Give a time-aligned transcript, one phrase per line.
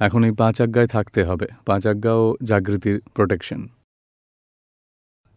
[0.00, 3.68] এখন এই পাঁচ আজ্ঞায় থাকতে হবে। পাঁচ আজ্ঞা ও জাগৃতির প্রোটেকশন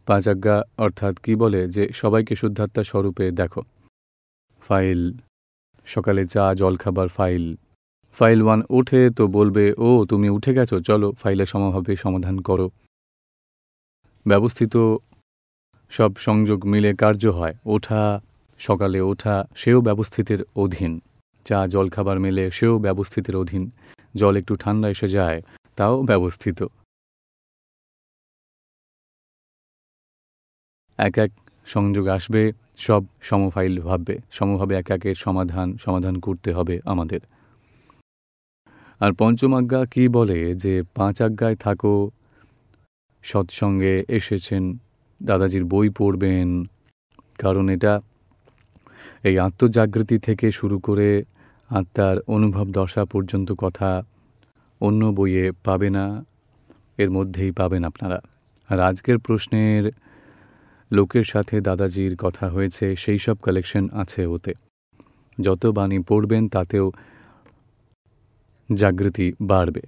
[0.05, 3.61] পাঁচ আজ্ঞা অর্থাৎ কি বলে যে সবাইকে শুদ্ধাত্মা স্বরূপে দেখো।
[4.59, 5.13] ফাইল।
[5.85, 7.55] সকালে চা, জলখাবার ফাইল।
[8.13, 12.71] ফাইল ওয়ান ওঠে তো বলবে, ও, তুমি উঠে গেছো, চলো ফাইলে সমভাবে সমাধান করো।
[14.27, 14.95] ব্যবস্থিত
[15.89, 18.21] সব সংযোগ মিলে কার্য হয়। ওঠা,
[18.57, 21.01] সকালে ওঠা, সেও ব্যবস্থিতের অধীন।
[21.45, 23.71] চা, জলখাবার মেলে সেও ব্যবস্থিতের অধীন।
[24.15, 25.41] জল একটু ঠান্ডা এসে যায়,
[25.75, 26.59] তাও ব্যবস্থিত।
[30.99, 31.31] এক এক
[31.65, 37.19] সংযোগ আসবে, সব সমফাইল ভাববে, সমভাবে এক একের সমাধান সমাধান করতে হবে আমাদের।
[39.01, 42.11] আর পঞ্চম আজ্ঞা কি বলে যে, পাঁচ আজ্ঞায় থাকো,
[43.23, 44.77] সৎসঙ্গে এসেছেন,
[45.23, 46.65] দাদাজির বই পড়বেন।
[47.37, 47.93] কারণ এটা
[49.23, 51.23] এই আত্মজাগৃতি থেকে শুরু করে
[51.69, 54.03] আত্মার অনুভব দশা পর্যন্ত কথা
[54.81, 56.25] অন্য বইয়ে পাবে না,
[56.97, 58.21] এর মধ্যেই পাবেন আপনারা।
[58.69, 59.91] আর আজকের প্রশ্নের
[60.91, 64.53] লোকের সাথে দাদাজির কথা হয়েছে, সেই সব কালেকশন আছে ওতে।
[65.41, 66.91] যত বাণী পড়বেন তাতেও
[68.75, 69.81] জাগৃতি বাড়বে।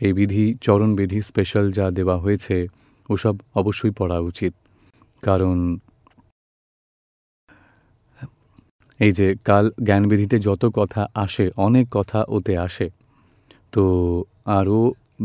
[0.00, 2.68] এই বিধি, চরণ বিধি স্পেশাল যা দেওয়া হয়েছে,
[3.08, 4.54] ওসব অবশ্যই পড়া উচিত।
[5.22, 5.78] কারণ
[9.00, 12.90] এই যে কাল জ্ঞানবিধিতে যত কথা আসে, অনেক কথা ওতে আসে।
[13.72, 13.84] তো
[14.58, 14.78] আরও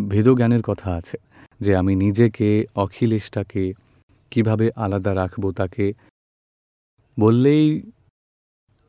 [0.10, 1.18] ভেদজ্ঞানের কথা আছে,
[1.60, 3.74] যে আমি নিজেকে, অখিলেশটাকে
[4.32, 5.94] কীভাবে আলাদা রাখব তাকে,
[7.18, 7.66] বললেই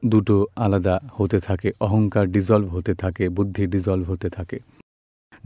[0.02, 4.58] দুটো আলাদা হতে থাকে, অহংকার ডিজলভ হতে থাকে, বুদ্ধি ডিজলভ হতে থাকে,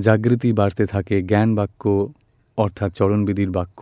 [0.01, 1.83] জাগৃতি বাড়তে থাকে, জ্ঞান বাক্য,
[2.59, 3.81] অর্থাৎ চরণবিধির বাক্য,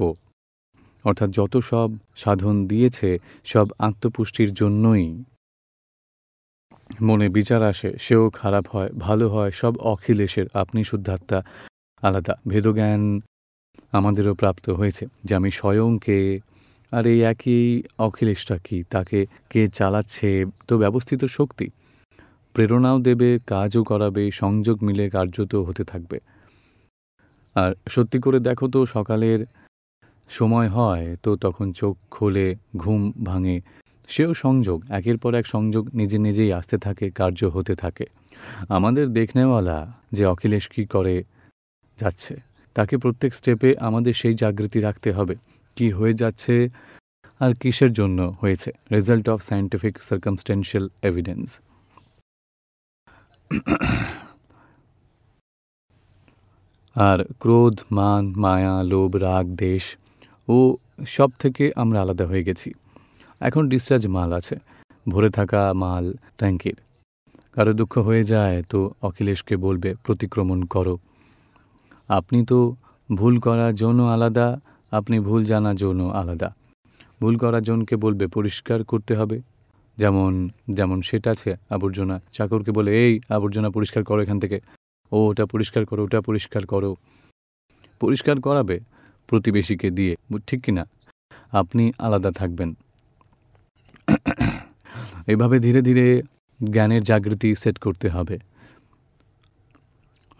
[1.05, 5.25] অর্থাৎ যত সব সাধন দিয়েছে, সব আত্মপুষ্টির জন্যই
[7.03, 11.43] মনে বিচার আসে, সেও খারাপ হয়, ভালো হয়, সব অখিলেশের, আপনি শুদ্ধাত্মা,
[12.03, 13.21] আলাদা। ভেদজ্ঞান
[13.93, 16.41] আমাদেরও প্রাপ্ত হয়েছে যে আমি স্বয়ংকে,
[16.93, 21.71] আর এই একই অখিলেশটা কি, তাকে কে চালাচ্ছে, তো ব্যবস্থিত শক্তি।
[22.55, 26.21] প্রেরণাও দেবে, কাজও করাবে, সংযোগ মিলে কার্যত হতে থাকবে।
[27.57, 29.47] আর সত্যি করে দেখো তো, সকালের
[30.29, 33.61] সময় হয়, তো তখন চোখ খোলে, ঘুম ভাঙে
[34.09, 38.07] সেও সংযোগ, একের পর এক সংযোগ নিজে নিজেই আসতে থাকে, কার্য হতে থাকে।
[38.77, 39.79] আমাদের দেখনেওয়ালা
[40.17, 41.15] যে অখিলেশ কী করে
[41.99, 42.35] যাচ্ছে,
[42.77, 45.35] তাকে প্রত্যেক স্টেপে আমাদের সেই জাগৃতি রাখতে হবে।
[45.77, 46.55] কি হয়ে যাচ্ছে
[47.41, 48.71] আর কিসের জন্য হয়েছে?
[48.95, 51.49] Result of scientific circumstantial evidence
[56.97, 59.85] আর ক্রোধ, মান, মায়া, লোভ, রাগ, দেশ,
[60.49, 60.57] ও
[61.17, 62.69] সব থেকে আমরা আলাদা হয়ে গেছি।
[63.41, 64.57] এখন ডিসচার্জ মাল আছে।
[65.09, 66.05] ভরে থাকা মাল
[66.39, 66.79] ট্যাঙ্কির
[67.55, 70.99] কারও দুঃখ হয়ে যায় তো অখিলেশকে বলবে, প্রতিক্রমণ করো।
[72.09, 72.59] আপনি তো
[73.11, 74.61] ভুল করা জন্য আলাদা,
[74.93, 76.49] আপনি ভুল জানা জন্য আলাদা।
[77.21, 79.43] ভুল করা জনকে বলবে, পরিষ্কার করতে হবে।
[79.99, 84.61] যেমন যেমন সেটা আছে, আবর্জনা। চাকরকে বলে, এই আবর্জনা পরিষ্কার করো এখান থেকে।
[85.13, 86.97] ও, ওটা পরিষ্কার করো, ওটা পরিষ্কার করো।
[88.01, 88.81] পরিষ্কার করাবে
[89.29, 90.15] প্রতিবেশীকে দিয়ে,
[90.47, 90.85] ঠিক কি না
[91.53, 92.71] আপনি আলাদা থাকবেন।
[95.29, 96.23] এভাবে ধীরে ধীরে
[96.73, 98.39] জ্ঞানের জাগৃতি সেট করতে হবে।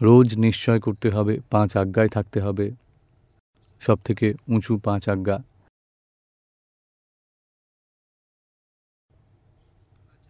[0.01, 2.71] রোজ নিশ্চয় করতে হবে, পাঁচ আজ্ঞায় থাকতে হবে।
[3.79, 5.43] সব থেকে উঁচু পাঁচ আজ্ঞা।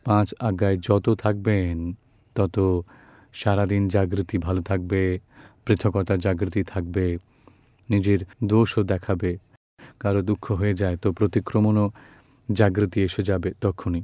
[0.06, 1.94] পাঁচ আজ্ঞায় যত থাকবেন,
[2.36, 2.82] তত
[3.34, 5.20] সারাদিন জাগৃতি ভালো থাকবে,
[5.66, 7.18] পৃথকতার জাগৃতি থাকবে,
[7.90, 9.38] নিজের দোষও দেখাবে।
[10.00, 11.92] কারও দুঃখ হয়ে যায়, তো প্রতিক্রমণও
[12.52, 14.04] জাগৃতি এসে যাবে তখনই।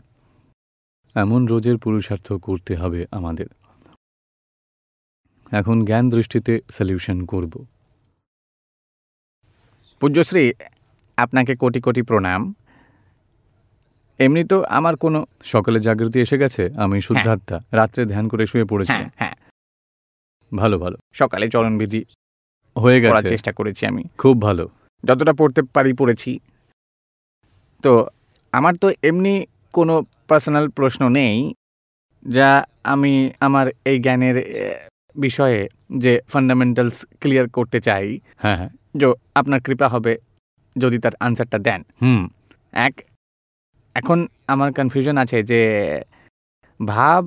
[1.15, 3.47] এমন রোজের পুরুষার্থ করতে হবে আমাদের।
[5.51, 7.65] এখন জ্ঞান দৃষ্টিতে সলিউশন করব।
[9.99, 10.53] পূজ্যশ্রী
[11.17, 12.53] আপনাকে কোটি কোটি প্রণাম।
[14.19, 18.91] এমনি তো আমার কোনো সকালে জাগৃতি এসে গেছে আমি শুদ্ধাত্মা রাত্রে ধ্যান করে শুয়ে পড়েছি
[18.91, 19.35] হ্যাঁ হ্যাঁ।
[20.53, 22.05] ভালো ভালো। সকালে চরণবিধি
[22.77, 24.69] হয়ে গেছে। চেষ্টা করেছি আমি। খুব ভালো।
[25.03, 26.39] যতটা পড়তে পারি পড়েছি।
[27.83, 28.07] তো
[28.51, 31.53] আমার তো এমনি কোনো পার্সোনাল প্রশ্ন নেই
[32.25, 34.35] যা আমি আমার এই জ্ঞানের
[35.15, 35.67] বিষয়ে
[35.97, 39.05] যে ফান্ডামেন্টালস ক্লিয়ার করতে চাই হ্যাঁ হ্যাঁ। যে
[39.35, 40.17] আপনার কৃপা হবে
[40.75, 42.29] যদি তার আনসারটা দেন। হুম।
[42.73, 42.93] এক
[43.95, 45.61] এখন আমার কনফিউশন আছে যে
[46.79, 47.23] ভাব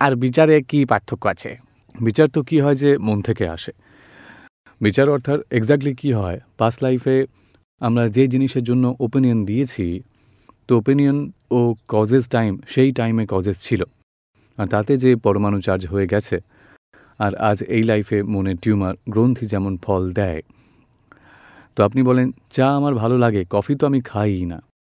[0.00, 1.50] আর বিচারে কি পার্থক্য আছে?
[2.00, 3.72] বিচার তো কি হয় যে মন থেকে আসে।
[4.80, 6.40] বিচার অর্থাৎ এক্স্যাক্টলি কি হয়?
[6.58, 7.26] পাস্ট লাইফে
[7.80, 10.02] আমরা যে জিনিসের জন্য ওপিনিয়ন দিয়েছি
[10.68, 11.18] তো ওপিনিয়ন
[11.58, 11.60] ও
[11.94, 13.82] কজেস টাইম সেই টাইমে কজেস ছিল।
[14.58, 16.36] আর তাতে যে পরমাণু চার্জ হয়ে গেছে,
[17.24, 20.40] আর আজ এই লাইফে মনে টিউমার গ্রন্থি যেমন ফল দেয়।
[21.74, 24.58] তো আপনি বলেন, চা আমার ভালো লাগে কফি তো আমি খাই না।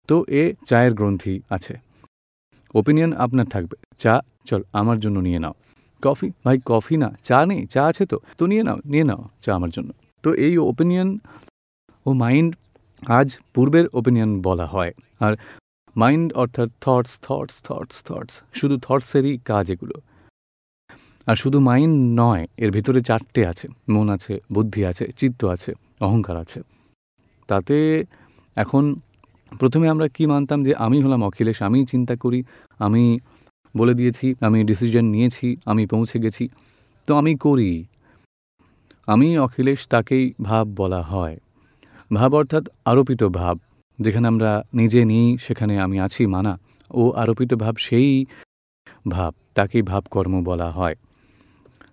[0.09, 1.73] তো এ চায়ের গ্রন্থি আছে।
[2.79, 4.13] ওপিনিয়ন আপনার থাকবে। চা,
[4.49, 5.55] চল আমার জন্য নিয়ে নাও।
[6.03, 9.49] কফি ভাই কফি না, চা নেই, চা আছে তো তো নিয়ে নাও নিয়ে নাও চা
[9.57, 9.89] আমার জন্য।
[10.23, 11.09] তো এই ওপিনিয়ন
[12.05, 12.51] ও মাইন্ড
[13.17, 14.91] আজ পূর্বের ওপিনিয়ন বলা হয়।
[15.25, 15.33] আর
[15.97, 20.01] মাইন্ড অর্থাৎ থটস থটস থটস থটস শুধু থটসেরই কাজ এগুলো।
[21.27, 26.37] আর শুধু মাইন্ড নয়, এর ভিতরে চারটে আছে, মন আছে, বুদ্ধি আছে, চিত্ত আছে, অহংকার
[26.37, 26.61] আছে।
[27.47, 28.03] তাতে
[28.55, 28.95] এখন
[29.59, 32.43] প্রথমে আমরা কি মানতাম যে আমি হলাম অখিলেশ আমি চিন্তা করি,
[32.79, 33.19] আমি
[33.77, 36.49] বলে দিয়েছি, আমি ডিসিশন নিয়েছি, আমি পৌঁছে গেছি,
[37.07, 37.85] তো আমি করি।
[39.07, 41.39] আমি অখিলেশ তাকেই ভাব বলা হয়।
[42.13, 43.59] ভাব অর্থাৎ আরোপিত ভাব।
[43.99, 46.53] যেখানে আমরা নিজে নিই, সেখানে আমি আছি, মানা।
[46.91, 48.25] ও আরোপিত ভাব সেই
[49.09, 50.95] ভাব, তাকেই ভাবকর্ম বলা হয়।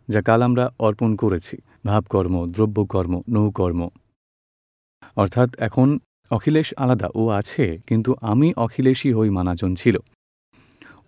[0.09, 1.57] যা কাল আমরা অর্পণ করেছি,
[1.87, 3.81] ভাবকর্ম, দ্রব্যকর্ম, নৌকর্ম।
[5.17, 5.99] অর্থাৎ এখন
[6.31, 9.97] অখিলেশ আলাদা, ও আছে, কিন্তু আমি অখিলেশই হই মানাজন ছিল।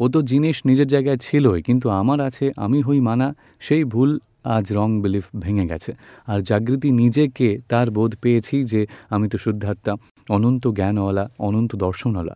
[0.00, 4.10] ও তো জিনিস নিজের জায়গায় ছিলই, কিন্তু আমার আছে, আমি হই মানা, সেই ভুল
[4.56, 5.90] আজ রং বিলিফ ভেঙে গেছে।
[6.26, 8.80] আর জাগৃতি নিজেকে তার বোধ পেয়েছি যে
[9.10, 9.92] আমি তো শুদ্ধাত্মা,
[10.30, 12.34] অনন্ত জ্ঞানওয়ালা, অনন্ত দর্শনওয়ালা।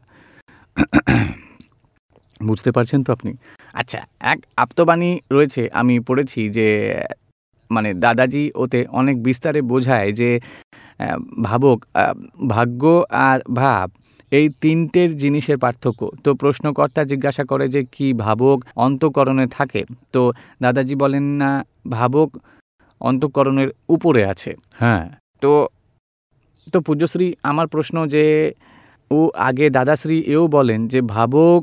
[2.41, 3.33] বুঝতে পারছেন তো আপনি?
[3.75, 4.01] আচ্ছা
[4.33, 6.69] এক আপ্তবাণী রয়েছে, আমি পড়েছি যে
[7.71, 10.31] মানে দাদাজি ওতে অনেক বিস্তারে বোঝায় যে
[11.43, 11.79] ভাবক
[12.49, 12.83] ভাগ্য
[13.29, 13.87] আর ভাব,
[14.33, 19.83] এই তিনটের জিনিসের পার্থক্য। তো প্রশ্নকর্তা জিজ্ঞাসা করে যে, কি ভাবক অন্তকরণে থাকে?
[20.15, 20.23] তো
[20.63, 21.51] দাদাজি বলেন না
[21.85, 22.37] ভাবক
[23.01, 25.05] অন্তঃকরণের উপরে আছে। হ্যাঁ।
[25.43, 25.69] তো
[26.75, 28.53] তো পূজ্যশ্রী আমার প্রশ্ন যে
[29.11, 31.63] ও আগে দাদাশ্রী এও বলেন যে ভাবক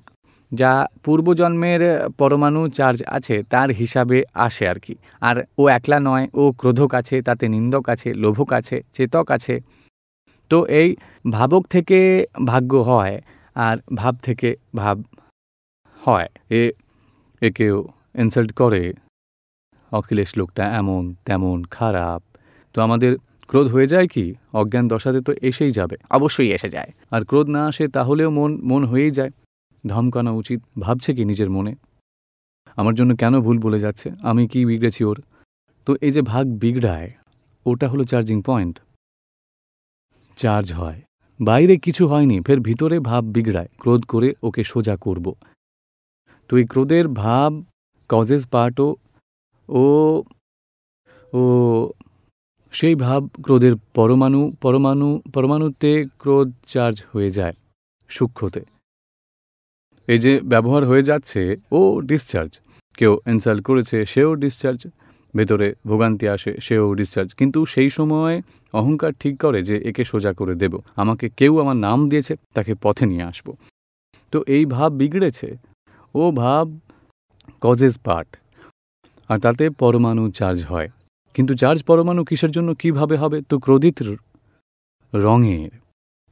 [0.51, 1.81] যা পূর্বজন্মের
[2.17, 7.21] পরমাণু চার্জ আছে তার হিসাবে আসে আর কি। আর ও একলা নয় ও ক্রোধক আছে
[7.21, 9.59] তাতে নিন্দক আছে লোভক আছে চেতক আছে।
[10.51, 10.95] তো এই
[11.31, 13.21] ভাবক থেকে ভাগ্য হয়
[13.55, 14.97] আর ভাব থেকে ভাব
[15.99, 16.71] হয়। এ
[17.41, 18.93] একেও ইনসাল্ট করে।
[19.91, 22.21] অখিলেশ লোকটা এমন তেমন খারাপ।
[22.73, 24.35] তো আমাদের ক্রোধ হয়ে যায় কি?
[24.53, 28.85] অজ্ঞান দশাতে তো এসেই যাবে। অবশ্যই এসে যায়। আর ক্রোধ না আসে তাহলেও মন মন
[28.85, 29.29] হয়েই যায়।
[29.87, 31.75] ধমকানো উচিত ভাবছে কি নিজের মনে।
[32.75, 34.11] আমার জন্য কেন ভুল বলে যাচ্ছে?
[34.21, 35.21] আমি কি বিগড়েছি ওর?
[35.85, 37.11] তো এই যে ভাগ বিগড়ায়
[37.65, 38.79] ওটা হলো চার্জিং পয়েন্ট।
[40.35, 41.01] চার্জ হয়।
[41.41, 45.33] বাইরে কিছু হয়নি ফের ভিতরে ভাব বিগড়ায়। ক্রোধ করে ওকে সোজা করব।
[46.49, 47.63] তো এই ক্রোধের ভাব
[48.09, 48.95] কজেস পার্টও
[49.69, 50.23] ও
[51.33, 51.43] ও,
[52.71, 57.53] সেই ভাব ক্রোধের পরমাণু পরমাণু, পরমাণুতে ক্রোধ চার্জ হয়ে যায়
[58.07, 58.61] সূক্ষ্মতে।
[60.07, 62.59] এই যে ব্যবহার হয়ে যাচ্ছে, ও ডিসচার্জ
[62.97, 64.87] কেউ ইনসাল্ট করেছে, সেও ডিসচার্জ
[65.35, 68.41] ভেতরে ভোগান্তি আসে, সেও ডিসচার্জ কিন্তু সেই সময়
[68.73, 73.05] অহংকার ঠিক করে যে একে সোজা করে দেব। আমাকে কেউ আমার নাম দিয়েছে, তাকে পথে
[73.05, 73.53] নিয়ে আসব।
[74.31, 75.57] তো এই ভাব বিগড়েছে।
[76.15, 76.79] ও ভাব
[77.61, 78.37] কজেস পার্ট
[79.29, 80.89] আর তাতে পরমাণু চার্জ হয়।
[81.33, 83.41] কিন্তু চার্জ পরমাণু কিসের জন্য কীভাবে হবে?
[83.41, 84.01] তো ক্রোধিত
[85.13, 85.69] রঙের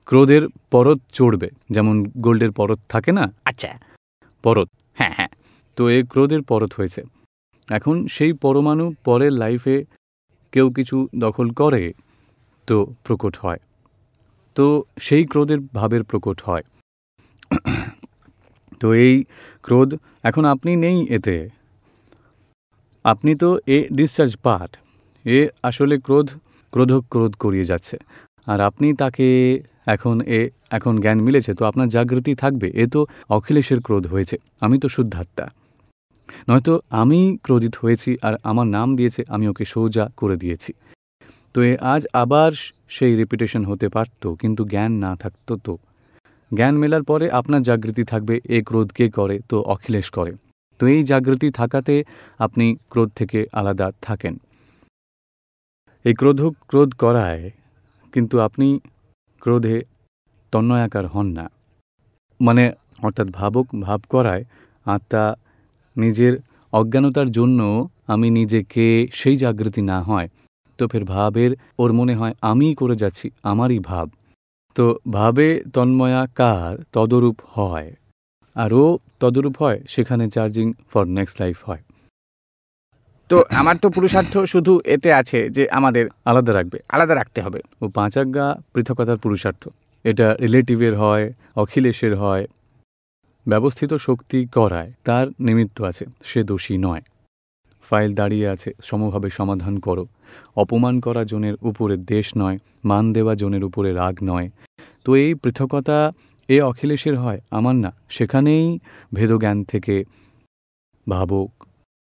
[0.06, 0.42] ক্রোধের
[0.72, 3.34] পরত চড়বে। যেমন গোল্ডের পরত থাকে না?
[3.46, 3.80] আচ্ছা।
[4.44, 5.28] পরত। হ্যাঁ হ্যাঁ।
[5.76, 7.02] তো এ ক্রোধের পরত হয়েছে।
[7.70, 9.86] এখন সেই পরমাণু পরের লাইফে
[10.52, 11.94] কেউ কিছু দখল করে
[12.68, 13.60] তো প্রকট হয়।
[14.56, 16.64] তো সেই ক্রোধের ভাবের প্রকট হয়।
[18.80, 19.24] তো এই
[19.62, 21.57] ক্রোধ এখন আপনি নেই এতে।
[23.12, 24.72] আপনি তো এ ডিসচার্জ পার্ট
[25.26, 26.28] এ আসলে ক্রোধ
[26.74, 27.96] ক্রোধ ক্রোধ করিয়ে যাচ্ছে।
[28.48, 29.28] আর আপনি তাকে
[29.88, 30.40] এখন এ,
[30.72, 35.46] এখন জ্ঞান মিলেছে, তো আপনার জাগৃতি থাকবে। এ তো অখিলেশের ক্রোধ হয়েছে। আমি তো শুদ্ধাত্মা।
[36.50, 40.72] নয়তো আমি ক্রোধিত হয়েছি আর আমার নাম দিয়েছে, আমি ওকে সোজা করে দিয়েছি।
[41.56, 42.52] তো এ আজ আবার
[42.90, 45.74] সেই রিপিটেশন হতে পারত, কিন্তু জ্ঞান না থাকতো তো।
[46.52, 49.36] জ্ঞান মেলার পরে আপনার জাগৃতি থাকবে, এ ক্রোধ কে করে?
[49.50, 50.32] তো অখিলেশ করে।
[50.80, 51.96] তো এই জাগৃতি থাকাতে
[52.40, 54.34] আপনি ক্রোধ থেকে আলাদা থাকেন।
[56.06, 57.44] এই ক্রোধ ক্রোধ করায়,
[58.14, 58.68] কিন্তু আপনি
[59.42, 59.76] ক্রোধে
[60.54, 61.46] তন্ময়াকার হন না।
[62.40, 62.64] মানে
[63.04, 64.44] অর্থাৎ ভাবক, ভাব করায়,
[64.86, 65.26] আত্মা
[65.96, 66.34] নিজের
[66.74, 67.60] অজ্ঞানতার জন্য
[68.08, 70.28] আমি নিজেকে সেই জাগৃতি না হয়।
[70.80, 74.08] তো ফের ভাবের, ওর মনে হয়, আমিই করে যাচ্ছি, আমারই ভাব।
[74.76, 77.90] তো ভাবে তন্ময়াকার তদরূপ হয়।
[78.58, 78.86] আর ও
[79.20, 81.82] তদরূপ হয় সেখানে চার্জিং ফর নেক্সট লাইফ হয়।
[83.30, 87.86] তো আমার তো পুরুষার্থ শুধু এতে আছে যে আমাদের আলাদা রাখবে। আলাদা রাখতে হবে। ও
[87.90, 89.64] পাঁচাজ্ঞা পৃথকতার পুরুষার্থ।
[90.06, 92.44] এটা রিলেটিভের হয় অখিলেশের হয়
[93.46, 97.02] ব্যবস্থিত শক্তি করায় তার নিমিত্ত আছে সে দোষী নয়।
[97.84, 100.06] ফাইল দাঁড়িয়ে আছে সমভাবে সমাধান করো।
[100.56, 104.48] অপমান করা জনের উপরে দেশ নয় মান দেওয়া জনের উপরে রাগ নয়।
[105.06, 105.98] তো এই পৃথকতা
[106.50, 108.80] এ অখিলেশের হয়, আমার না। সেখানেই
[109.14, 110.04] ভেদজ্ঞান থেকে
[111.08, 111.52] ভাবক,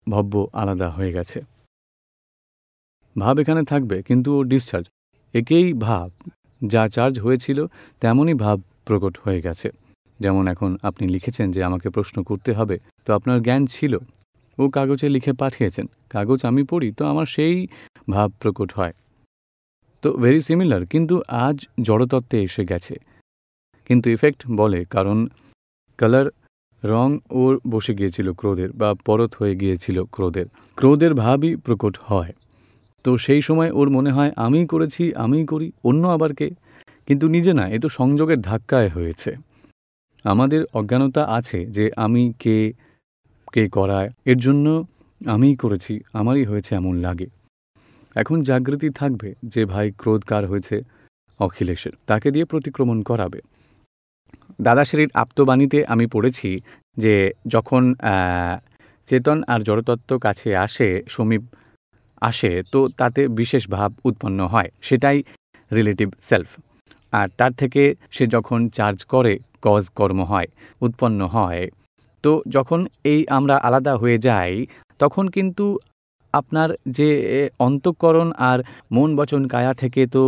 [0.08, 1.40] ভব্য আলাদা হয়ে গেছে।
[3.18, 4.86] ভাব এখানে থাকবে, কিন্তু ও ডিসচার্জ
[5.34, 6.10] একেই ভাব,
[6.62, 7.66] যা চার্জ হয়েছিল,
[8.02, 9.70] তেমনই ভাব প্রকট হয়ে গেছে।
[10.20, 13.94] যেমন এখন আপনি লিখেছেন যে আমাকে প্রশ্ন করতে হবে, তো আপনার জ্ঞান ছিল।
[14.58, 17.56] ও কাগজে লিখে পাঠিয়েছেন। কাগজ আমি পড়ি, তো আমার সেই
[18.10, 18.94] ভাব প্রকট হয়।
[20.04, 22.96] তো ভেরি সিমিলার কিন্তু আজ জড়তত্ত্বে এসে গেছে।
[23.88, 25.28] কিন্তু ইফেক্ট বলে কারণ
[25.98, 26.28] কালার
[26.84, 32.34] রং ওর বসে গিয়েছিল ক্রোধের বা পরত হয়ে গিয়েছিল ক্রোধের। ক্রোধের ভাবই প্রকট হয়।
[33.04, 36.50] তো সেই সময় ওর মনে হয়, আমিই করেছি, আমিই করি, অন্য আবার কে?
[37.08, 39.32] কিন্তু নিজে না, এ তো সংযোগের ধাক্কায় হয়েছে।
[40.24, 42.74] আমাদের অজ্ঞানতা আছে যে আমি কে
[43.54, 44.86] কে করায়, এর জন্য
[45.26, 47.28] আমিই করেছি, আমারই হয়েছে এমন লাগে।
[48.16, 50.82] এখন জাগৃতি থাকবে যে ভাই ক্রোধ কার হয়েছে?
[51.40, 53.40] অখিলেশের। তাকে দিয়ে প্রতিক্রমণ করাবে।
[54.62, 56.50] দাদাশ্রীর আপ্তবাণীতে আমি পড়েছি
[56.98, 57.16] যে
[57.48, 57.84] যখন
[59.08, 61.44] চেতন আর জড়তত্ত্ব কাছে আসে, সমীপ
[62.22, 65.18] আসে, তো তাতে বিশেষ ভাব উৎপন্ন হয়। সেটাই
[65.72, 66.50] রিলেটিভ সেলফ
[67.14, 70.50] আর তার থেকে সে যখন চার্জ করে কজ কর্ম হয়,
[70.82, 71.64] উৎপন্ন হয়,
[72.24, 74.52] তো যখন এই আমরা আলাদা হয়ে যাই,
[75.00, 75.66] তখন কিন্তু
[76.34, 77.10] আপনার যে
[77.60, 78.60] অন্তঃকরণ আর
[78.92, 80.24] মন বচন কায়া থেকে তো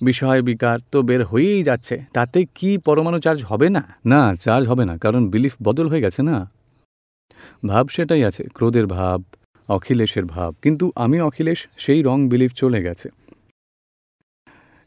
[0.00, 3.82] বিষয় বিকার তো বের হয়েই যাচ্ছে। তাতে কি পরমাণু চার্জ হবে না?
[4.06, 6.50] না, চার্জ হবে না, কারণ বিলিফ বদল হয়ে গেছে না।
[7.66, 9.22] ভাব সেটাই আছে, ক্রোধের ভাব,
[9.68, 13.08] অখিলেশের ভাব, কিন্তু আমি অখিলেশ, সেই রং বিলিফ চলে গেছে।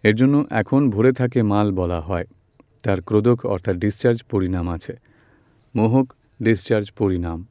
[0.03, 2.25] এর জন্য এখন ভরে থাকে মাল বলা হয়।
[2.83, 4.93] তার ক্রোধক অর্থাৎ ডিসচার্জ পরিণাম আছে।
[5.75, 6.13] মোহক
[6.43, 7.45] ডিসচার্জ পরিণাম।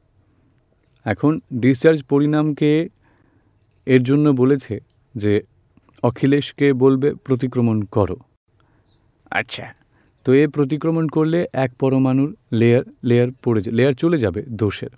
[1.05, 2.89] এখন ডিসচার্জ পরিণামকে
[3.85, 4.79] এর জন্য বলেছে
[5.15, 5.41] যে
[6.03, 8.17] অখিলেশকে বলবে প্রতিক্রমণ করো।
[9.31, 9.73] আচ্ছা।
[10.23, 14.89] তো এ প্রতিক্রমণ করলে এক পরমাণুর লেয়ার লেয়ার পড়ে লেয়ার চলে যাবে দোষের।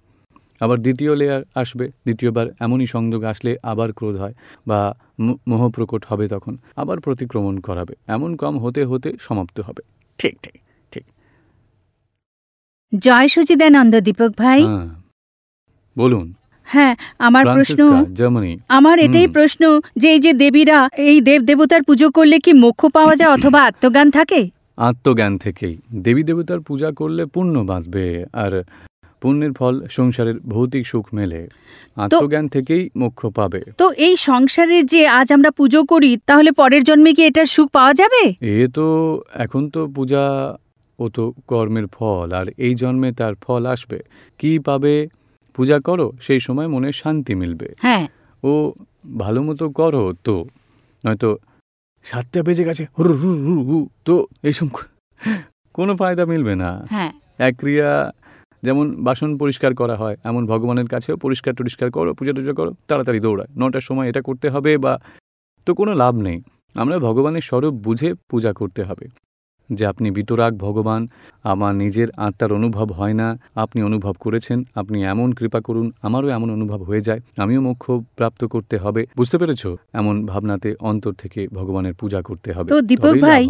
[0.60, 4.34] আবার দ্বিতীয় লেয়ার আসবে দ্বিতীয়বার এমনই সংযোগ আসলে আবার ক্রোধ হয়
[4.68, 9.82] বা ম- মোহ প্রকট হবে তখন আবার প্রতিক্রমণ করাবে। এমন কম হতে হতে সমাপ্ত হবে।
[10.18, 11.04] ঠিক ঠিক ঠিক।
[13.00, 14.90] জয় সচিদানন্দ দীপক ভাই। হ্যাঁ।
[15.98, 16.34] বলুন।
[16.68, 17.80] হ্যাঁ আমার প্রশ্ন
[18.14, 19.62] জার্মানি আমার এটাই প্রশ্ন
[19.96, 24.08] যে এই যে দেবীরা এই দেব দেবতার পুজো করলে কি মোক্ষ পাওয়া যায় অথবা আত্মজ্ঞান
[24.12, 24.42] থাকে?
[24.78, 28.54] আত্মজ্ঞান থেকেই। দেবী দেবতার পূজা করলে পুণ্য বাঁচবে আর
[29.22, 31.42] পুণ্যের ফল সংসারের ভৌতিক সুখ মেলে।
[31.98, 37.12] আত্মজ্ঞান থেকেই মোক্ষ পাবে। তো এই সংসারে যে আজ আমরা পুজো করি তাহলে পরের জন্মে
[37.14, 38.24] কি এটার সুখ পাওয়া যাবে?
[38.42, 38.86] এ তো
[39.34, 40.24] এখন তো পূজা
[41.00, 44.00] ও তো কর্মের ফল আর এই জন্মে তার ফল আসবে।
[44.40, 44.96] কি পাবে
[45.56, 48.08] পূজা করো সেই সময় মনে শান্তি মিলবে। হ্যাঁ।
[48.44, 48.52] ও
[49.20, 50.36] ভালো মতো করো তো।
[51.04, 51.38] নয়তো
[52.04, 52.84] সাতটা বেজে গেছে
[54.06, 54.68] তো এইসব
[55.74, 58.12] কোনো ফায়দা মিলবে না। হ্যাঁ। এক ক্রিয়া
[58.64, 63.20] যেমন বাসন পরিষ্কার করা হয় এমন ভগবানের কাছেও পরিষ্কার টরিষ্কার করো পূজা টুজা করো তাড়াতাড়ি
[63.20, 64.94] দৌড়ায়। নটার সময় এটা করতে হবে বা
[65.66, 66.42] তো কোনো লাভ নেই।
[66.76, 69.06] আমরা ভগবানের স্বরূপ বুঝে পূজা করতে হবে।
[69.70, 71.02] যে আপনি বিতরাগ ভগবান
[71.44, 76.50] আমার নিজের আত্মার অনুভব হয় না আপনি অনুভব করেছেন আপনি এমন কৃপা করুন আমারও এমন
[76.52, 77.86] অনুভব হয়ে যায় আমিও মোক্ষ
[78.18, 79.64] প্রাপ্ত করতে হবে। বুঝতে পেরেছ?
[79.94, 83.44] এমন ভাবনাতে অন্তর থেকে ভগবানের পূজা করতে হবে। তো দীপক ভাই,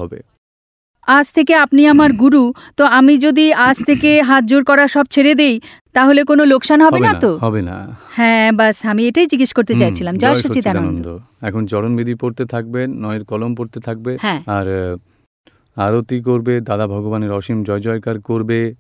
[1.08, 2.44] আজ থেকে আপনি আমার গুরু
[2.78, 5.56] তো আমি যদি আজ থেকে হাত জোর করা সব ছেড়ে দেই
[5.96, 7.32] তাহলে কোনো লোকসান হবে না তো?
[7.46, 7.78] হবে না।
[8.18, 11.08] হ্যাঁ বাস আমি এটাই জিজ্ঞেস করতে চাইছিলাম। জয় সচিদানন্দ।
[11.48, 14.68] এখন চরণবিধি পড়তে থাকবেন নয়ের কলম পড়তে থাকবে হ্যাঁ। আর
[15.78, 18.74] আরতি করবে দাদা ভগবানের অসীম জয় জয়কার করবে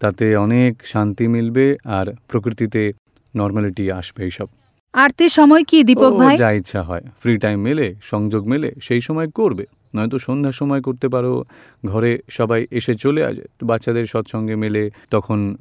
[0.00, 2.92] তাতে অনেক শান্তি মিলবে আর প্রকৃতিতে
[3.34, 4.48] নর্মালিটি আসবে এইসব।
[4.94, 6.36] আরতির সময় কি দীপক ভাই?
[6.36, 11.08] যা ইচ্ছা হয়। ফ্রি টাইম মেলে সংযোগ মেলে সেই সময় করবে। নয়তো সন্ধ্যার সময় করতে
[11.08, 11.44] পারো
[11.86, 15.56] ঘরে সবাই এসে চলে আসে বাচ্চাদের সৎসঙ্গে মেলে তখন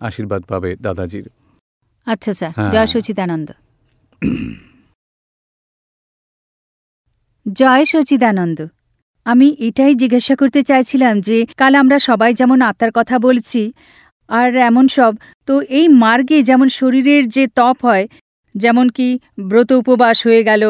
[0.00, 1.26] আশীর্বাদ পাবে দাদাজির।
[2.06, 3.48] আচ্ছা স্যার হ্যাঁ। জয় সচিদানন্দ।
[7.46, 8.58] জয় সচিদানন্দ।
[9.26, 13.62] আমি এটাই জিজ্ঞাসা করতে চাইছিলাম যে, কাল আমরা সবাই যেমন আত্মার কথা বলছি,
[14.28, 15.12] আর এমন সব,
[15.46, 18.04] তো এই মার্গে যেমন শরীরের যে তপ হয়,
[18.54, 19.08] যেমন কি
[19.38, 20.62] ব্রত উপবাস হয়ে গেল,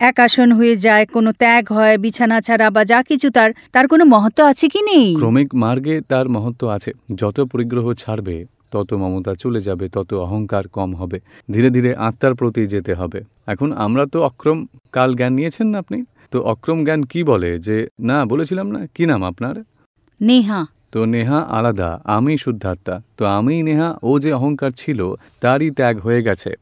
[0.00, 4.04] এক আসন হয়ে যায়, কোনো ত্যাগ হয়, বিছানা ছাড়া বা যা কিছু তার তার কোনো
[4.04, 5.06] মহত্ব আছে কি নেই?
[5.18, 8.36] ক্রমিক মার্গে তার মহত্ব আছে। যত পরিগ্রহ ছাড়বে,
[8.70, 11.18] তত মমতা চলে যাবে, তত অহংকার কম হবে।
[11.50, 14.58] ধীরে ধীরে আত্মার প্রতি যেতে হবে। এখন আমরা তো অক্রম
[14.92, 15.98] কাল জ্ঞান নিয়েছেন না আপনি?
[16.34, 19.64] তো অক্রম জ্ঞান কি বলে যে না বলেছিলাম না কি নাম আপনার?
[20.22, 26.00] নেহা। তো নেহা আলাদা আমি শুদ্ধাত্মা। তো আমি নেহা ও যে অহংকার ছিল তারই ত্যাগ
[26.00, 26.54] হয়ে গেছে।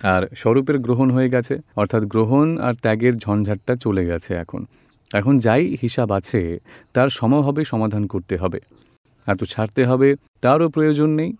[0.00, 4.64] আর স্বরূপের গ্রহণ হয়ে গেছে অর্থাৎ গ্রহণ আর ত্যাগের ঝঞ্ঝাটটা চলে গেছে এখন।
[5.14, 6.58] এখন যাই হিসাব আছে
[6.92, 8.60] তার সমভাবে সমাধান করতে হবে।
[9.26, 11.32] এত ছাড়তে হবে তারও প্রয়োজন নেই।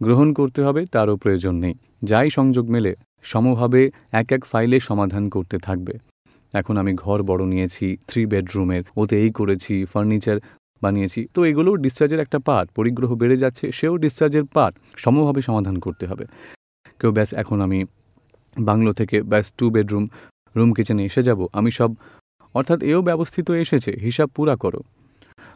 [0.00, 5.58] গ্রহণ করতে হবে তারও প্রয়োজন নেই। যাই সংযোগ মেলে সমভাবে এক এক ফাইলে সমাধান করতে
[5.58, 6.11] থাকবে।
[6.54, 10.36] এখন আমি ঘর বড় নিয়েছি থ্রি বেডরুমের ওতে এই করেছি ফার্নিচার
[10.82, 16.04] বানিয়েছি। তো এগুলোও ডিসচার্জের একটা পার্ট পরিগ্রহ বেড়ে যাচ্ছে, সেও ডিসচার্জের পার্ট সমভাবে সমাধান করতে
[16.06, 16.24] হবে।
[17.00, 17.78] কেউ ব্যাস এখন আমি
[18.56, 20.04] বাংলো থেকে ব্যাস টু বেডরুম
[20.56, 21.90] রুম কিচেনে এসে যাব, আমি সব,
[22.54, 24.80] অর্থাৎ এও ব্যবস্থিত এসেছে, হিসাব পুরা করো।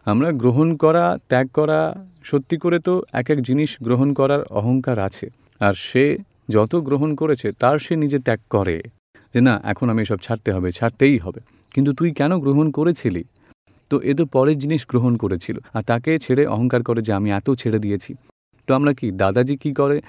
[0.06, 1.80] আমরা গ্রহণ করা, ত্যাগ করা,
[2.24, 5.26] সত্যি করে তো এক এক জিনিস গ্রহণ করার অহংকার আছে।
[5.60, 6.04] আর সে
[6.50, 8.76] যত গ্রহণ করেছে, তার সে নিজে ত্যাগ করে।
[9.34, 11.40] যে না, এখন আমি এসব ছাড়তে হবে, ছাড়তেই হবে।
[11.74, 13.24] কিন্তু তুই কেন গ্রহণ করেছিলি?
[13.90, 17.50] তো এ তো পরের জিনিস গ্রহণ করেছিল। আর তাকে ছেড়ে অহংকার করে যে আমি এত
[17.50, 18.14] ছেড়ে দিয়েছি।
[18.66, 20.00] তো আমরা কি, দাদাজি কি করে?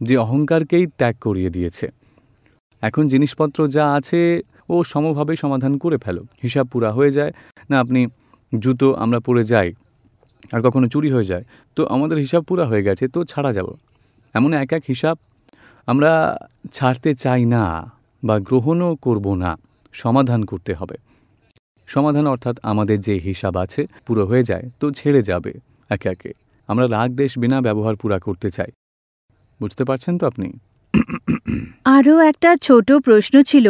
[0.00, 1.88] যে অহংকারকেই ত্যাগ করিয়ে দিয়েছে।
[2.82, 7.32] এখন জিনিসপত্র যা আছে, ও সমভাবে সমাধান করে ফেলো। হিসাব পুরা হয়ে যায়।
[7.70, 8.06] না, আপনি
[8.58, 9.72] জুতো, আমরা পরে যাই।
[10.52, 11.44] আর কখনো চুরি হয়ে যায়।
[11.76, 13.68] তো আমাদের হিসাব পুরা হয়ে গেছে, তো ছাড়া যাব।
[14.34, 15.18] এমন এক এক হিসাব
[15.86, 16.36] আমরা
[16.72, 19.56] ছাড়তে চাই না। বা গ্রহণও করব না
[19.92, 20.96] সমাধান করতে হবে।
[21.88, 25.52] সমাধান অর্থাৎ আমাদের যে হিসাব আছে পুরো হয়ে যায় তো ছেড়ে যাবে
[25.90, 26.30] একে একে।
[26.68, 28.70] আমরা রাগ দেশ বিনা ব্যবহার পুরা করতে চাই।
[29.60, 30.48] বুঝতে পারছেন তো আপনি?
[31.84, 33.66] আরও একটা ছোট প্রশ্ন ছিল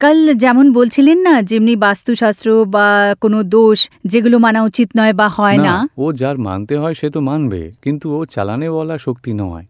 [0.00, 5.58] কাল যেমন বলছিলেন না যেমনি বাস্তুশাস্ত্র বা কোনো দোষ যেগুলো মানা উচিত নয় বা হয়
[5.58, 9.66] না ও যার মানতে হয় সে তো মানবে কিন্তু ও চালানেওয়ালা শক্তি নয়।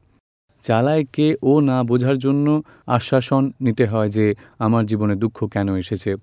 [0.62, 6.16] চালায় কে ও না বোঝার জন্য আশ্বাসন নিতে হয় যে আমার জীবনে দুঃখ কেন এসেছে।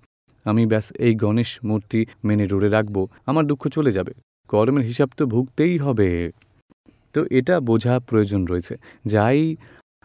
[0.46, 4.14] আমি ব্যাস এই গণেশ মূর্তি মেনে রুড়ে রাখব, আমার দুঃখ চলে যাবে।
[4.48, 6.32] কর্মের হিসাব তো ভুগতেই হবে।
[7.14, 9.56] তো এটা বোঝা প্রয়োজন রয়েছে। যাই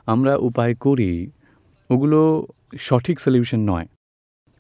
[0.07, 1.31] আমরা উপায় করি,
[1.91, 2.47] ওগুলো
[2.79, 3.87] সঠিক সলিউশন নয়।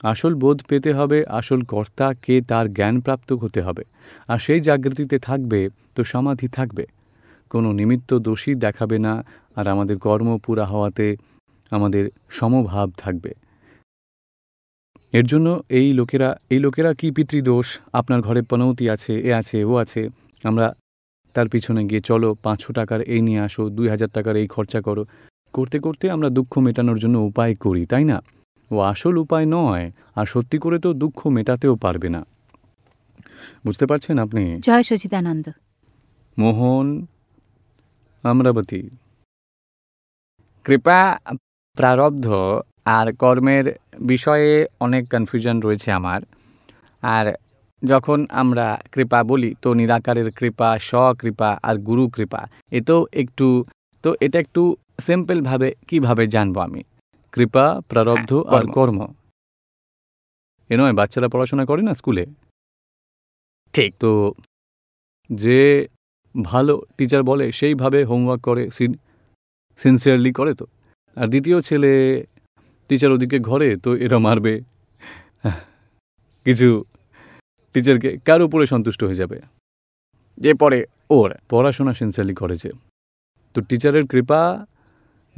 [0.02, 3.84] আসল বোধ পেতে হবে, আসল কর্তা কে তার জ্ঞানপ্রাপ্ত হতে হবে।
[4.28, 6.86] আর সেই জাগৃতিতে থাকবে, তো সমাধি থাকবে।
[7.52, 9.14] কোনো নিমিত্ত দোষী দেখাবে না
[9.58, 11.06] আর আমাদের কর্ম পুরা হওয়াতে
[11.72, 12.04] আমাদের
[12.38, 13.32] সমভাব থাকবে।
[15.18, 17.66] এর জন্য এই লোকেরা এই লোকেরা কি পিতৃদোষ?
[17.92, 20.02] আপনার ঘরে পনৌতি আছে এ আছে ও আছে।
[20.44, 20.66] আমরা
[21.34, 25.02] তার পিছনে গিয়ে চলো পাঁচশো টাকার এই নিয়ে আসো দুই হাজার টাকার এই খরচা করো।
[25.54, 28.18] করতে করতে আমরা দুঃখ মেটানোর জন্য উপায় করি তাই না?
[28.70, 29.86] ও আসল উপায় নয়
[30.18, 32.20] আর সত্যি করে তো দুঃখ মেটাতেও পারবে না।
[33.66, 34.42] বুঝতে পারছেন আপনি?
[34.66, 35.46] জয় সচিদানন্দ।
[36.36, 36.86] মোহন
[38.24, 38.80] আমরাবতী
[40.66, 40.98] কৃপা
[41.76, 42.26] প্রারব্ধ
[42.84, 43.66] আর কর্মের
[44.00, 46.20] বিষয়ে অনেক কনফিউশন রয়েছে আমার
[47.02, 47.26] আর
[47.82, 53.64] যখন আমরা কৃপা বলি তো নিরাকারের কৃপা স্বকৃপা আর গুরু কৃপা এতেও একটু
[54.04, 54.62] তো এটা একটু
[55.00, 56.82] সিম্পলভাবে কীভাবে জানব আমি
[57.32, 58.98] কৃপা প্রারব্ধ আর কর্ম।
[60.70, 62.24] এ নয় বাচ্চারা পড়াশোনা করে না স্কুলে?
[63.74, 64.34] ঠিক। তো
[65.30, 65.86] যে
[66.42, 68.70] ভালো টিচার বলে সেইভাবে হোমওয়ার্ক করে
[69.76, 70.66] সিনসিয়ারলি করে তো।
[71.16, 72.24] আর দ্বিতীয় ছেলে
[72.88, 74.60] টিচার ওদিকে ঘরে তো এরা মারবে।
[76.44, 76.84] কিছু
[77.72, 79.40] টিচারকে কার উপরে সন্তুষ্ট হয়ে যাবে?
[80.38, 82.70] যে পরে ওর। পড়াশোনা সিনসিয়ারলি করেছে।
[83.54, 84.66] তো টিচারের কৃপা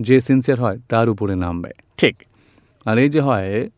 [0.00, 2.16] যে সিনসিয়ার হয় তার উপরে নামবে। ঠিক।
[2.84, 3.70] আর এই যে হয়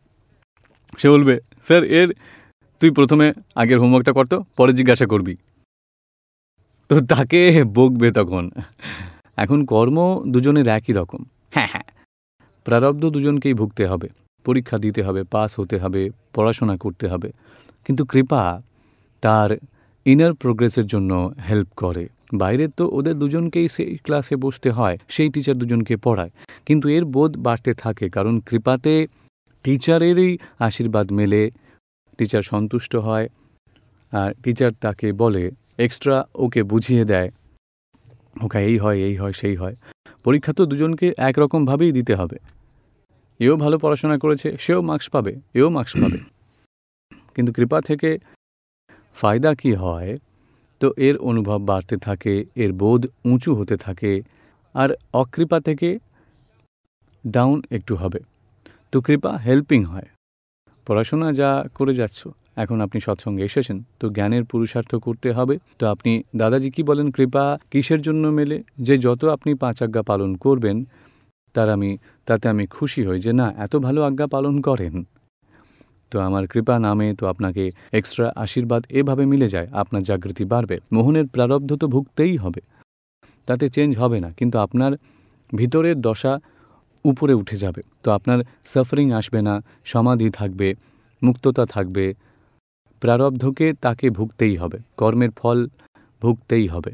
[0.99, 2.15] সে বলবে স্যার এর
[2.81, 5.37] তুই প্রথমে আগের হোমওয়ার্কটা করতো পরে জিজ্ঞাসা করবি।
[6.91, 7.41] তো তাকে
[7.75, 8.45] বকবে তখন।
[9.37, 9.99] এখন কর্ম
[10.33, 11.21] দুজনের একই রকম।
[11.51, 11.87] হ্যাঁ হ্যাঁ।
[12.67, 14.09] প্রারব্ধ দুজনকেই ভুগতে হবে,
[14.45, 16.03] পরীক্ষা দিতে হবে, পাস হতে হবে,
[16.35, 17.29] পড়াশোনা করতে হবে।
[17.87, 18.43] কিন্তু কৃপা
[19.23, 19.51] তার
[20.07, 25.57] ইনার প্রোগ্রেসের জন্য হেল্প করে। বাইরের তো ওদের দুজনকেই সেই ক্লাসে বসতে হয়, সেই টিচার
[25.57, 26.31] দুজনকে পড়ায়।
[26.67, 28.95] কিন্তু এর বোধ বাড়তে থাকে, কারণ কৃপাতে
[29.65, 31.41] টিচারেরই আশীর্বাদ মেলে
[32.19, 33.27] টিচার সন্তুষ্ট হয়,
[34.13, 35.45] আর টিচার তাকে বলে
[35.79, 37.31] এক্সট্রা ওকে বুঝিয়ে দেয়।
[38.43, 39.77] ওকে এই হয় এই হয়, সেই হয়।
[40.25, 42.39] পরীক্ষা তো দুজনকে একরকমভাবেই দিতে হবে।
[43.41, 46.19] এও ভালো পড়াশোনা করেছে, সেও মার্কস পাবে, এও মার্কস পাবে।
[47.35, 48.19] কিন্তু কৃপা থেকে
[49.15, 50.17] ফায়দা কি হয়?
[50.81, 54.23] তো এর অনুভব বাড়তে থাকে, এর বোধ উঁচু হতে থাকে,
[54.75, 55.99] আর অকৃপা থেকে
[57.27, 58.19] ডাউন একটু হবে।
[58.93, 60.07] তো কৃপা হেল্পিং হয়।
[60.87, 66.13] পড়াশোনা যা করে যাচ্ছ। এখন আপনি সৎসঙ্গে এসেছেন, তো জ্ঞানের পুরুষার্থ করতে হবে। তো আপনি,
[66.41, 68.57] দাদাজি কি বলেন, কৃপা কিসের জন্য মেলে?
[68.87, 70.77] যে যত আপনি পাঁচ আজ্ঞা পালন করবেন,
[71.55, 71.91] তার আমি,
[72.29, 74.95] তাতে আমি খুশি হই যে না, এত ভালো আজ্ঞা পালন করেন।
[76.13, 77.65] তো আমার কৃপা নামে তো আপনাকে
[77.99, 82.61] এক্সট্রা আশীর্বাদ এভাবে মিলে যায়, আপনার জাগৃতি বাড়বে। মোহনের প্রারব্ধ তো ভুগতেই হবে।
[83.49, 84.93] তাতে চেঞ্জ হবে না, কিন্তু আপনার
[85.53, 86.33] ভিতরের দশা
[87.05, 88.39] উপরে উঠে যাবে। তো আপনার
[88.73, 89.55] সাফারিং আসবে না,
[89.93, 90.69] সমাধি থাকবে,
[91.23, 92.05] মুক্ততা থাকবে
[93.01, 95.69] প্রারব্ধকে তাকে ভুগতেই হবে কর্মের ফল
[96.23, 96.93] ভুগতেই হবে।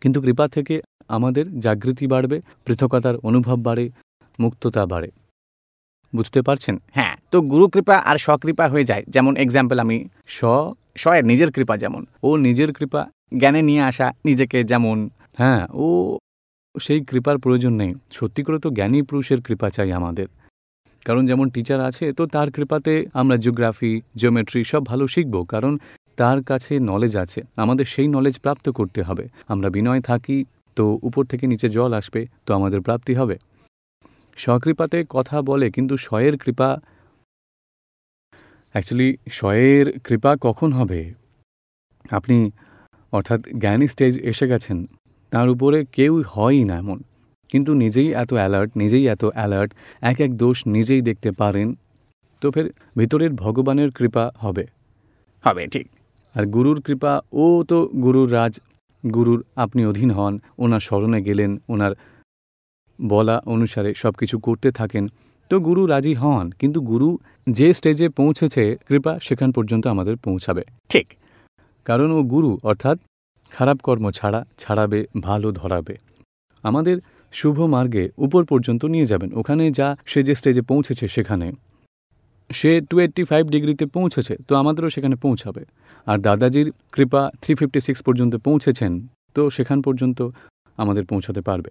[0.00, 3.90] কিন্তু কৃপা থেকে আমাদের জাগৃতি বাড়বে পৃথকতার অনুভব বাড়ে
[4.38, 5.10] মুক্ততা বাড়ে।
[6.14, 6.78] বুঝতে পারছেন?
[6.92, 10.38] হ্যাঁ তো গুরু কৃপা আর স্বকৃপা হয়ে যায়। যেমন এক্সাম্পল আমি স
[10.96, 16.18] স্বয়ের নিজের কৃপা যেমন। ও নিজের কৃপা। জ্ঞানে নিয়ে আসা নিজেকে যেমন। হ্যাঁ ও
[16.80, 20.26] সেই কৃপার প্রয়োজন নেই। সত্যি করে তো জ্ঞানী পুরুষের কৃপা চাই আমাদের।
[21.04, 25.72] কারণ যেমন টিচার আছে, তো তার কৃপাতে আমরা জিওগ্রাফি জিওমেট্রি সব ভালো শিখব, কারণ
[26.16, 30.38] তার কাছে নলেজ আছে। আমাদের সেই নলেজ প্রাপ্ত করতে হবে। আমরা বিনয় থাকি,
[30.76, 33.36] তো উপর থেকে নিচে জল আসবে, তো আমাদের প্রাপ্তি হবে।
[34.36, 36.68] স্বকৃপাতে কথা বলে, কিন্তু স্বয়ের কৃপা
[38.74, 41.00] অ্যাকচুয়ালি স্বয়ের কৃপা কখন হবে?
[42.10, 42.36] আপনি
[43.12, 44.78] অর্থাৎ জ্ঞানী স্টেজ এসে গেছেন,
[45.32, 46.98] তার উপরে কেউ হয়ই না এমন।
[47.54, 49.70] কিন্তু নিজেই এত অ্যালার্ট নিজেই এত অ্যালার্ট
[50.02, 51.68] এক এক দোষ নিজেই দেখতে পারেন।
[52.40, 54.64] তো ফের ভিতরের ভগবানের কৃপা হবে।
[55.44, 55.86] হবে ঠিক।
[56.34, 58.60] আর গুরুর কৃপা ও তো গুরুর রাজ।
[59.04, 61.92] গুরুর আপনি অধীন হন ওনার স্মরণে গেলেন ওনার
[62.98, 65.04] বলা অনুসারে সব কিছু করতে থাকেন।
[65.50, 67.08] তো গুরু রাজি হন কিন্তু গুরু
[67.50, 71.06] যে স্টেজে পৌঁছেছে কৃপা সেখান পর্যন্ত আমাদের পৌঁছাবে। ঠিক।
[71.86, 72.96] কারণ ও গুরু অর্থাৎ
[73.52, 75.94] খারাপ কর্ম ছাড়া ছাড়াবে ভালো ধরাবে।
[76.64, 76.96] আমাদের
[77.34, 81.52] শুভ মার্গে উপর পর্যন্ত নিয়ে যাবেন। ওখানে যা সে যে স্টেজে পৌঁছেছে সেখানে।
[82.50, 85.64] সে টু এইট্টি ফাইভ ডিগ্রিতে পৌঁছেছে তো আমাদেরও সেখানে পৌঁছাবে।
[86.06, 88.92] আর দাদাজির কৃপা থ্রি ফিফটি সিক্স পর্যন্ত পৌঁছেছেন
[89.34, 90.18] তো সেখান পর্যন্ত
[90.78, 91.70] আমাদের পৌঁছাতে পারবে।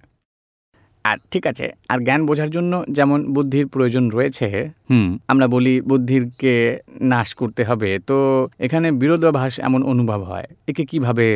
[1.06, 4.47] আর ঠিক আছে আর জ্ঞান বোঝার জন্য যেমন বুদ্ধির প্রয়োজন রয়েছে
[4.89, 6.54] হুম। আমরা বলি বুদ্ধিরকে
[7.02, 8.17] নাশ করতে হবে তো
[8.60, 11.28] এখানে বিরোধাভাস এমন অনুভব হয়। একে কীভাবে?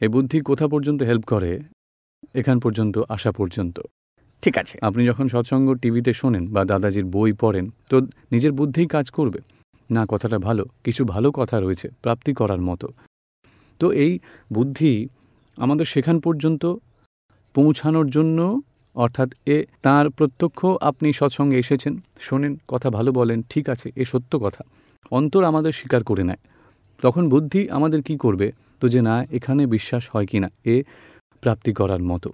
[0.00, 1.52] এই বুদ্ধি কোথা পর্যন্ত হেল্প করে?
[2.34, 3.80] এখান পর্যন্ত আসা পর্যন্ত।
[4.42, 8.00] ঠিক আছে। আপনি যখন সৎসঙ্গ টিভিতে শোনেন বা দাদাজির বই পড়েন তো
[8.32, 9.40] নিজের বুদ্ধিই কাজ করবে।
[9.90, 12.92] না কথাটা ভালো কিছু ভালো কথা রয়েছে প্রাপ্তি করার মতো।
[13.80, 14.18] তো এই
[14.52, 15.08] বুদ্ধি
[15.56, 16.62] আমাদের সেখান পর্যন্ত
[17.54, 18.60] পৌঁছানোর জন্য
[18.96, 24.38] অর্থাৎ এ তার প্রত্যক্ষ আপনি সৎসঙ্গে এসেছেন শোনেন কথা ভালো বলেন ঠিক আছে এ সত্য
[24.38, 24.62] কথা।
[25.10, 26.38] অন্তর আমাদের স্বীকার করে নেয়।
[27.02, 28.52] তখন বুদ্ধি আমাদের কি করবে?
[28.80, 30.48] তো যে না এখানে বিশ্বাস হয় কি না?
[30.64, 30.82] এ
[31.40, 32.32] প্রাপ্তি করার মতো।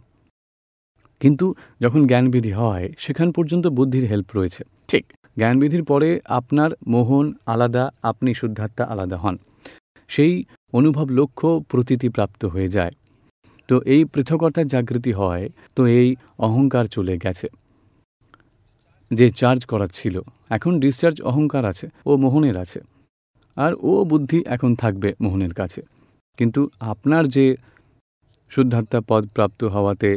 [1.20, 7.90] কিন্তু যখন জ্ঞানবিধি হয়, সেখান পর্যন্ত বুদ্ধির হেল্প রয়েছে। ঠিক, জ্ঞানবিধির পরে আপনার মোহন আলাদা,
[8.02, 9.36] আপনি শুদ্ধাত্মা আলাদা হন।
[10.08, 12.90] সেই অনুভব লক্ষ্য প্রতীতি প্রাপ্ত হয়ে যায়।
[13.68, 17.48] তো এই পৃথকতার জাগৃতি হয়, তো এই অহংকার চলে গেছে।
[19.12, 22.80] যে চার্জ করার ছিল, এখন ডিসচার্জ অহংকার আছে, ও মোহনের আছে।
[23.56, 25.82] আর ও বুদ্ধি এখন থাকবে মোহনের কাছে।
[26.36, 27.56] কিন্তু আপনার যে
[28.54, 30.10] শুদ্ধাত্মা পদ প্রাপ্ত হওয়াতে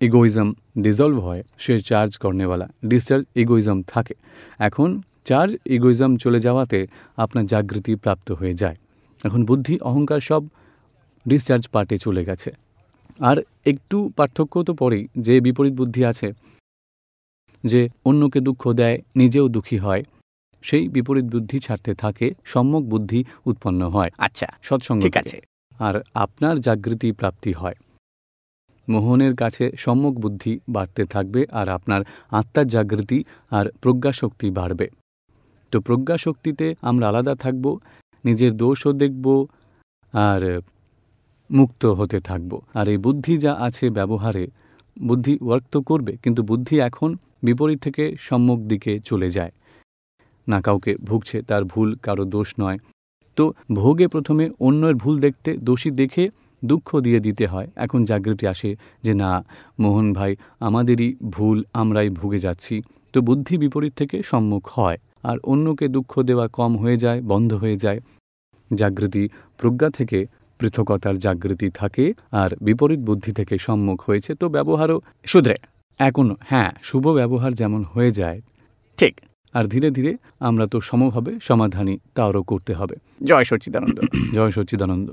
[0.00, 4.14] ইগোইজম ডিজলভ হয় সে চার্জ কর্নেওয়ালা ডিসচার্জ ইগোইজম থাকে।
[4.58, 4.88] এখন
[5.24, 8.76] চার্জ ইগোইজম চলে যাওয়াতে আপনার জাগৃতি প্রাপ্ত হয়ে যায়।
[9.24, 10.42] এখন বুদ্ধি অহংকার সব
[11.26, 12.50] ডিসচার্জ পার্টে চলে গেছে।
[13.20, 16.28] আর একটু পার্থক্য তো পরেই যে বিপরীত বুদ্ধি আছে
[17.64, 20.02] যে অন্যকে দুঃখ দেয় নিজেও দুঃখী হয়
[20.62, 26.60] সেই বিপরীত বুদ্ধি ছাড়তে থাকে সম্যক বুদ্ধি উৎপন্ন হয়। আচ্ছা সৎসঙ্গ ঠিক আছে। আর আপনার
[26.60, 27.74] জাগৃতি প্রাপ্তি হয়।
[28.88, 34.90] মোহনের কাছে সম্যক বুদ্ধি বাড়তে থাকবে আর আপনার আত্মার জাগৃতি আর প্রজ্ঞাশক্তি বাড়বে।
[35.72, 37.78] তো প্রজ্ঞাশক্তিতে আমরা আলাদা থাকব,
[38.24, 39.46] নিজের দোষও দেখব
[40.14, 40.60] আর
[41.50, 44.46] মুক্ত হতে থাকব। আর এই বুদ্ধি যা আছে ব্যবহারে,
[45.02, 49.52] বুদ্ধি ওয়ার্ক তো করবে, কিন্তু বুদ্ধি এখন বিপরীত থেকে সম্মুখ দিকে চলে যায়।
[50.48, 52.78] না কাউকে ভুগছে তার ভুল, কারও দোষ নয়।
[53.36, 56.24] তো ভোগে প্রথমে অন্যের ভুল দেখতে, দোষী দেখে
[56.62, 58.70] দুঃখ দিয়ে দিতে হয়। এখন জাগৃতি আসে
[59.02, 59.30] যে, না,
[59.80, 62.74] মোহন ভাই, আমাদেরই ভুল, আমরাই ভুগে যাচ্ছি।
[63.12, 67.76] তো বুদ্ধি বিপরীত থেকে সম্মুখ হয় আর অন্যকে দুঃখ দেওয়া কম হয়ে যায়, বন্ধ হয়ে
[67.76, 67.98] যায়।
[68.70, 69.24] জাগৃতি
[69.58, 70.18] প্রজ্ঞা থেকে
[70.60, 74.96] পৃথকতার জাগৃতি থাকে আর বিপরীত বুদ্ধি থেকে সম্মুখ হয়েছে। তো ব্যবহারও
[75.26, 75.56] শুধরে।
[76.00, 78.38] এখন হ্যাঁ শুভ ব্যবহার যেমন হয়ে যায়,
[78.98, 79.14] ঠিক।
[79.56, 83.98] আর ধীরে ধীরে আমরা তো সমভাবে সমাধানই তারও করতে হবে। জয় সচ্চিদানন্দ।
[84.34, 85.08] জয় সচ্চিদানন্দ।